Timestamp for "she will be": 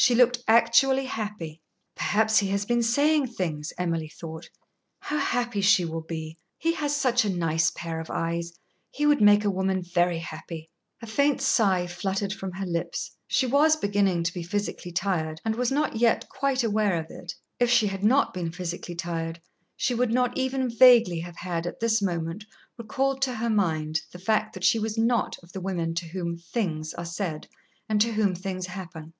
5.60-6.38